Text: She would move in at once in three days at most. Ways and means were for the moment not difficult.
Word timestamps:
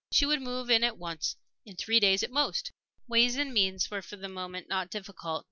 She 0.11 0.25
would 0.25 0.41
move 0.41 0.71
in 0.71 0.83
at 0.83 0.97
once 0.97 1.35
in 1.63 1.75
three 1.75 1.99
days 1.99 2.23
at 2.23 2.31
most. 2.31 2.71
Ways 3.07 3.35
and 3.35 3.53
means 3.53 3.91
were 3.91 4.01
for 4.01 4.15
the 4.15 4.27
moment 4.27 4.67
not 4.67 4.89
difficult. 4.89 5.39